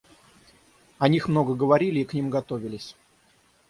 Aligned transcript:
О 0.97 1.07
них 1.07 1.27
много 1.27 1.53
говорили 1.53 1.99
и 1.99 2.05
к 2.05 2.15
ним 2.15 2.31
готовились. 2.31 2.95